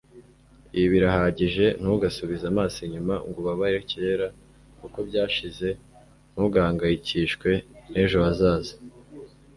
ibi 0.77 0.87
birahagije 0.93 1.65
ntugasubize 1.79 2.43
amaso 2.53 2.77
inyuma 2.87 3.15
ngo 3.27 3.37
ubabare 3.41 3.79
kera 3.89 4.27
kuko 4.79 4.97
byashize 5.07 5.67
ntugahangayikishwe 6.33 7.49
n'ejo 7.91 8.19
hazaza 8.25 8.75